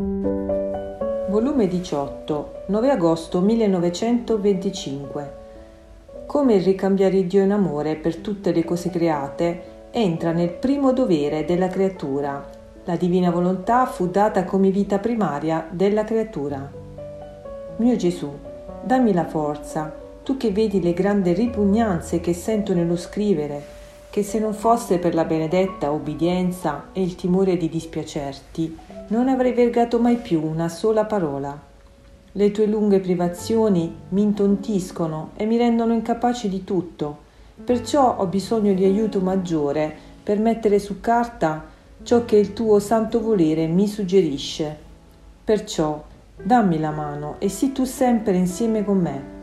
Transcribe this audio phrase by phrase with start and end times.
[0.00, 5.32] Volume 18, 9 agosto 1925.
[6.24, 11.44] Come il ricambiare Dio in amore per tutte le cose create entra nel primo dovere
[11.44, 12.42] della creatura.
[12.84, 16.72] La divina volontà fu data come vita primaria della creatura.
[17.76, 18.32] Mio Gesù,
[18.82, 23.79] dammi la forza, tu che vedi le grandi ripugnanze che sento nello scrivere,
[24.10, 28.76] che se non fosse per la benedetta obbedienza e il timore di dispiacerti,
[29.08, 31.58] non avrei vergato mai più una sola parola.
[32.32, 37.18] Le tue lunghe privazioni mi intontiscono e mi rendono incapace di tutto,
[37.64, 41.64] perciò ho bisogno di aiuto maggiore per mettere su carta
[42.02, 44.76] ciò che il tuo santo volere mi suggerisce.
[45.44, 46.02] Perciò
[46.42, 49.38] dammi la mano e sii tu sempre insieme con me.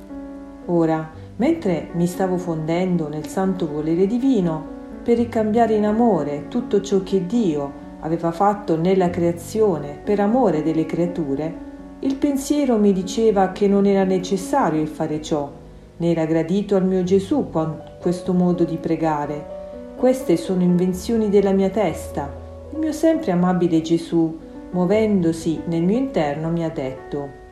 [0.65, 7.01] Ora, mentre mi stavo fondendo nel santo volere divino, per ricambiare in amore tutto ciò
[7.01, 11.65] che Dio aveva fatto nella creazione per amore delle creature,
[11.99, 15.49] il pensiero mi diceva che non era necessario il fare ciò,
[15.97, 17.49] né era gradito al mio Gesù
[17.99, 19.55] questo modo di pregare.
[19.95, 22.31] Queste sono invenzioni della mia testa.
[22.71, 24.37] Il mio sempre amabile Gesù,
[24.71, 27.45] muovendosi nel mio interno, mi ha detto,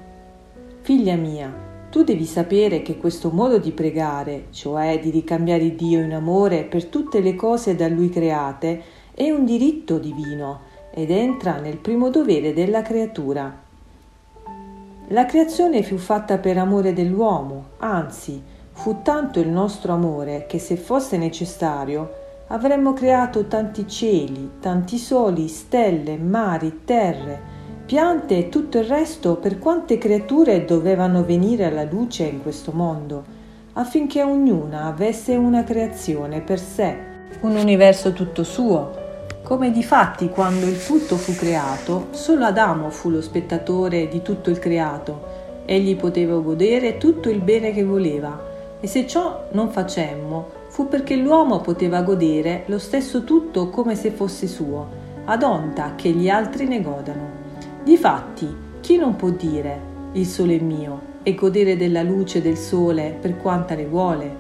[0.81, 1.51] Figlia mia,
[1.95, 6.87] tu devi sapere che questo modo di pregare, cioè di ricambiare Dio in amore per
[6.87, 8.81] tutte le cose da Lui create,
[9.13, 10.59] è un diritto divino
[10.91, 13.61] ed entra nel primo dovere della creatura.
[15.07, 18.43] La creazione fu fatta per amore dell'uomo, anzi,
[18.73, 22.11] fu tanto il nostro amore che se fosse necessario
[22.47, 27.54] avremmo creato tanti cieli, tanti soli, stelle, mari, terre,
[27.85, 33.23] piante e tutto il resto per quante creature dovevano venire alla luce in questo mondo,
[33.73, 36.97] affinché ognuna avesse una creazione per sé,
[37.41, 39.03] un universo tutto suo,
[39.43, 44.57] come difatti quando il tutto fu creato, solo Adamo fu lo spettatore di tutto il
[44.57, 45.33] creato.
[45.65, 51.15] Egli poteva godere tutto il bene che voleva, e se ciò non facemmo, fu perché
[51.15, 54.87] l'uomo poteva godere lo stesso tutto come se fosse suo,
[55.25, 57.44] ad onta che gli altri ne godano.
[57.85, 58.51] Difatti,
[58.81, 59.79] chi non può dire
[60.13, 64.35] il sole è mio e godere della luce del sole per quanta ne vuole?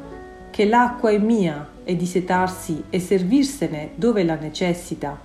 [0.49, 5.15] Che l'acqua è mia e di setarsi e servirsene dove la necessita,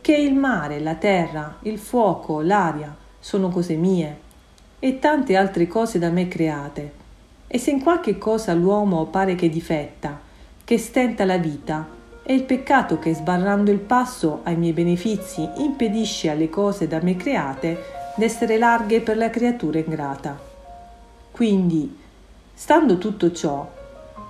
[0.00, 4.18] che il mare, la terra, il fuoco, l'aria sono cose mie
[4.80, 6.92] e tante altre cose da me create.
[7.46, 10.18] E se in qualche cosa l'uomo pare che difetta,
[10.64, 11.86] che stenta la vita,
[12.28, 17.16] è il peccato che sbarrando il passo ai miei benefici impedisce alle cose da me
[17.16, 17.82] create
[18.16, 20.38] d'essere larghe per la creatura ingrata.
[21.30, 21.98] Quindi,
[22.52, 23.66] stando tutto ciò,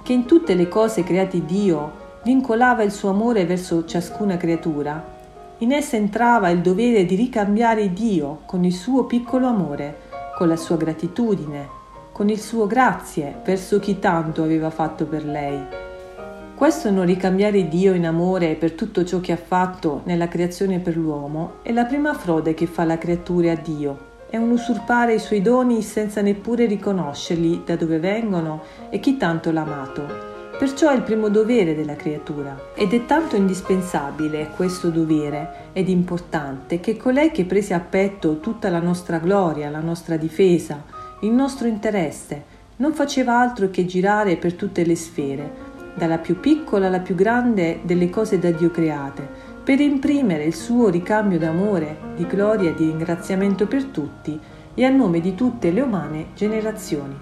[0.04, 5.04] che in tutte le cose create Dio vincolava il suo amore verso ciascuna creatura,
[5.59, 10.03] in essa entrava il dovere di ricambiare Dio con il suo piccolo amore,
[10.36, 11.69] con la sua gratitudine,
[12.12, 15.88] con il suo grazie verso chi tanto aveva fatto per lei.
[16.58, 20.96] Questo non ricambiare Dio in amore per tutto ciò che ha fatto nella creazione per
[20.96, 25.18] l'uomo è la prima frode che fa la creatura a Dio è un usurpare i
[25.20, 30.04] suoi doni senza neppure riconoscerli da dove vengono e chi tanto l'ha amato.
[30.58, 36.80] Perciò è il primo dovere della creatura ed è tanto indispensabile questo dovere ed importante
[36.80, 40.82] che colei che prese a petto tutta la nostra gloria, la nostra difesa,
[41.20, 45.67] il nostro interesse, non faceva altro che girare per tutte le sfere,
[45.98, 49.28] dalla più piccola alla più grande delle cose da Dio create,
[49.62, 54.41] per imprimere il suo ricambio d'amore, di gloria e di ringraziamento per tutti
[54.72, 57.19] e a nome di tutte le umane generazioni.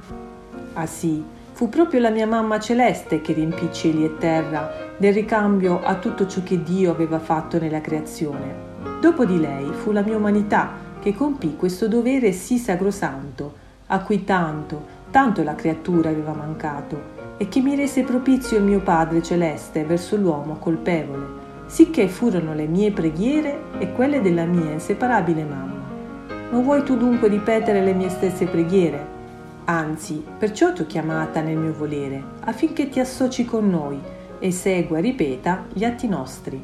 [0.74, 5.82] Ah sì, fu proprio la mia mamma celeste che riempì cieli e terra del ricambio
[5.82, 8.74] a tutto ciò che Dio aveva fatto nella creazione.
[9.00, 13.54] Dopo di lei fu la mia umanità che compì questo dovere sì sacrosanto,
[13.86, 18.80] a cui tanto, tanto la creatura aveva mancato, e che mi rese propizio il mio
[18.80, 25.44] Padre celeste verso l'uomo colpevole sicché furono le mie preghiere e quelle della mia inseparabile
[25.44, 25.84] mamma.
[26.50, 29.14] Non vuoi tu dunque ripetere le mie stesse preghiere?
[29.64, 33.98] Anzi, perciò ti ho chiamata nel mio volere, affinché ti associ con noi
[34.38, 36.62] e segua ripeta gli atti nostri.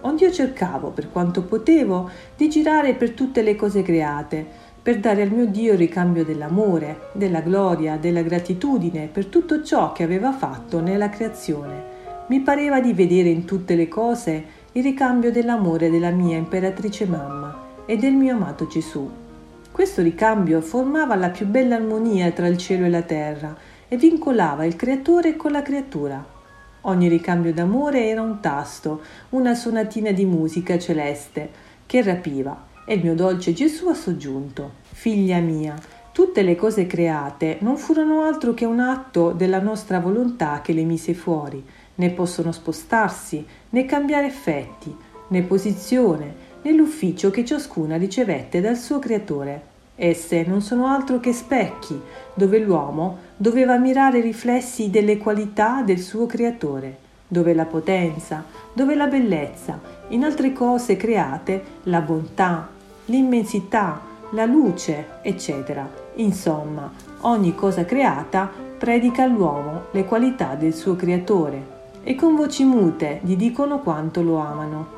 [0.00, 4.46] Onde io cercavo, per quanto potevo, di girare per tutte le cose create,
[4.82, 9.92] per dare al mio Dio il ricambio dell'amore, della gloria, della gratitudine per tutto ciò
[9.92, 11.96] che aveva fatto nella creazione
[12.28, 17.84] mi pareva di vedere in tutte le cose il ricambio dell'amore della mia imperatrice mamma
[17.86, 19.10] e del mio amato Gesù.
[19.72, 23.56] Questo ricambio formava la più bella armonia tra il cielo e la terra
[23.88, 26.22] e vincolava il creatore con la creatura.
[26.82, 29.00] Ogni ricambio d'amore era un tasto,
[29.30, 31.48] una sonatina di musica celeste
[31.86, 35.78] che rapiva E il mio dolce Gesù ha soggiunto, Figlia mia,
[36.10, 40.84] tutte le cose create non furono altro che un atto della nostra volontà che le
[40.84, 41.62] mise fuori,
[41.96, 44.96] né possono spostarsi, né cambiare effetti,
[45.28, 49.62] né posizione, né l'ufficio che ciascuna ricevette dal suo creatore.
[49.94, 52.00] Esse non sono altro che specchi,
[52.32, 56.96] dove l'uomo doveva mirare i riflessi delle qualità del suo creatore,
[57.28, 62.76] dove la potenza, dove la bellezza, in altre cose create la bontà,
[63.08, 64.00] l'immensità,
[64.30, 65.88] la luce, eccetera.
[66.14, 66.90] Insomma,
[67.20, 73.36] ogni cosa creata predica all'uomo le qualità del suo creatore e con voci mute gli
[73.36, 74.96] dicono quanto lo amano.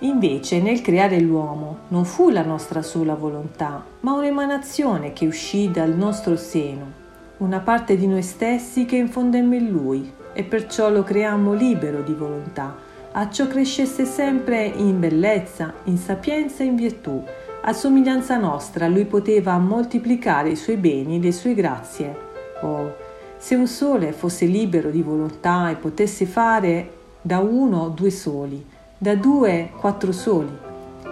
[0.00, 5.90] Invece nel creare l'uomo non fu la nostra sola volontà, ma un'emanazione che uscì dal
[5.90, 6.92] nostro seno,
[7.38, 12.12] una parte di noi stessi che infondemmo in lui e perciò lo creammo libero di
[12.12, 12.76] volontà,
[13.12, 17.22] a ciò crescesse sempre in bellezza, in sapienza e in virtù.
[17.62, 22.16] A somiglianza nostra lui poteva moltiplicare i suoi beni, le sue grazie.
[22.62, 22.94] Oh,
[23.36, 26.90] se un sole fosse libero di volontà e potesse fare
[27.20, 28.64] da uno due soli,
[28.96, 30.56] da due quattro soli,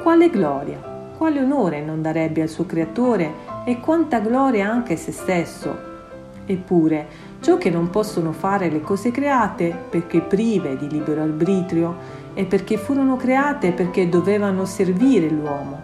[0.02, 0.78] quale gloria,
[1.16, 3.32] quale onore non darebbe al suo creatore
[3.64, 5.94] e quanta gloria anche a se stesso.
[6.46, 7.06] Eppure,
[7.46, 11.94] ciò che non possono fare le cose create perché prive di libero arbitrio
[12.34, 15.80] e perché furono create perché dovevano servire l'uomo,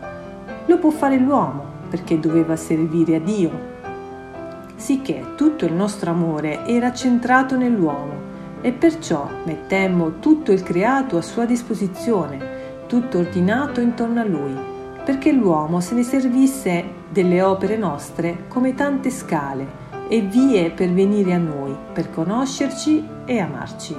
[0.67, 3.51] lo può fare l'uomo perché doveva servire a Dio.
[4.75, 8.15] Sicché tutto il nostro amore era centrato nell'uomo
[8.61, 12.41] e perciò mettemmo tutto il creato a sua disposizione,
[12.89, 14.57] tutto ordinato intorno a lui,
[15.05, 19.82] perché l'uomo se ne servisse delle opere nostre come tante scale
[20.13, 23.97] e vie per venire a noi, per conoscerci e amarci.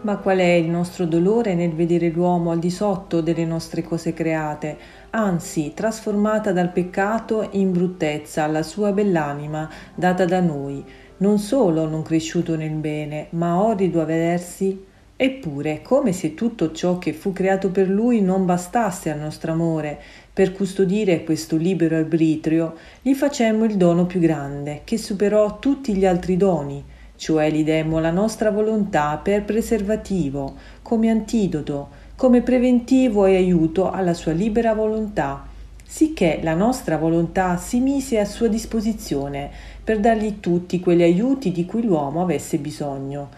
[0.00, 4.12] Ma qual è il nostro dolore nel vedere l'uomo al di sotto delle nostre cose
[4.12, 4.76] create,
[5.10, 10.84] anzi trasformata dal peccato in bruttezza la sua bell'anima data da noi,
[11.18, 14.86] non solo non cresciuto nel bene, ma orrido a vedersi?
[15.16, 20.00] Eppure, come se tutto ciò che fu creato per lui non bastasse al nostro amore,
[20.32, 26.04] per custodire questo libero arbitrio, gli facemmo il dono più grande, che superò tutti gli
[26.04, 26.82] altri doni,
[27.14, 34.14] cioè gli demmo la nostra volontà per preservativo, come antidoto, come preventivo e aiuto alla
[34.14, 35.46] sua libera volontà,
[35.86, 39.48] sicché la nostra volontà si mise a sua disposizione
[39.84, 43.28] per dargli tutti quegli aiuti di cui l'uomo avesse bisogno,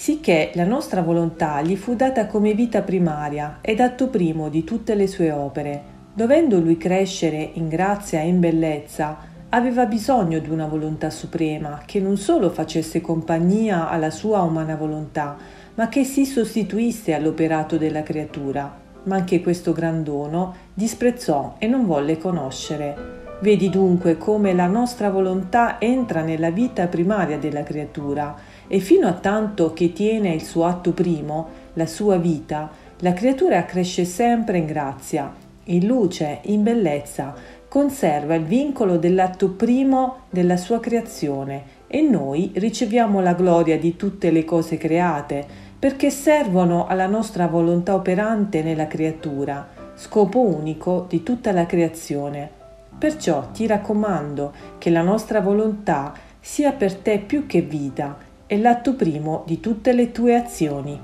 [0.00, 4.94] sicché la nostra volontà gli fu data come vita primaria ed atto primo di tutte
[4.94, 5.82] le sue opere,
[6.14, 9.18] dovendo lui crescere in grazia e in bellezza,
[9.50, 15.36] aveva bisogno di una volontà suprema che non solo facesse compagnia alla sua umana volontà,
[15.74, 18.74] ma che si sostituisse all'operato della creatura.
[19.02, 23.18] Ma anche questo gran dono disprezzò e non volle conoscere.
[23.42, 28.34] Vedi dunque come la nostra volontà entra nella vita primaria della creatura
[28.72, 32.70] e fino a tanto che tiene il suo atto primo, la sua vita,
[33.00, 35.34] la creatura cresce sempre in grazia,
[35.64, 37.34] in luce, in bellezza,
[37.66, 44.30] conserva il vincolo dell'atto primo della sua creazione e noi riceviamo la gloria di tutte
[44.30, 45.44] le cose create
[45.76, 52.48] perché servono alla nostra volontà operante nella creatura, scopo unico di tutta la creazione.
[52.96, 58.94] Perciò ti raccomando che la nostra volontà sia per te più che vita e l'atto
[58.94, 60.98] primo di tutte le tue azioni.